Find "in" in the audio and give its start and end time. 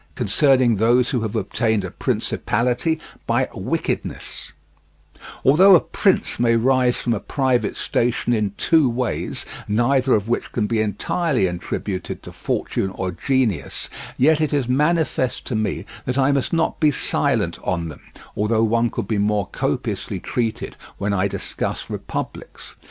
8.33-8.53